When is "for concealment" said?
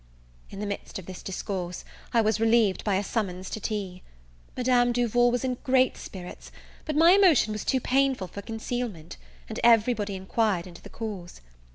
8.27-9.17